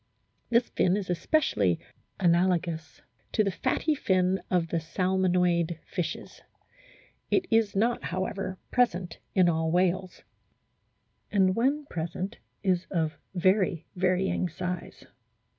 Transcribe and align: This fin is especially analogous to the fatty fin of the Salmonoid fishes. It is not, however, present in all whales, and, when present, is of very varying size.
This 0.49 0.67
fin 0.71 0.97
is 0.97 1.11
especially 1.11 1.79
analogous 2.19 3.03
to 3.33 3.43
the 3.43 3.51
fatty 3.51 3.93
fin 3.93 4.41
of 4.49 4.67
the 4.69 4.79
Salmonoid 4.79 5.77
fishes. 5.85 6.41
It 7.29 7.45
is 7.51 7.75
not, 7.75 8.05
however, 8.05 8.57
present 8.71 9.19
in 9.35 9.47
all 9.47 9.69
whales, 9.71 10.23
and, 11.31 11.55
when 11.55 11.85
present, 11.85 12.37
is 12.63 12.85
of 12.89 13.15
very 13.35 13.85
varying 13.95 14.49
size. 14.49 15.05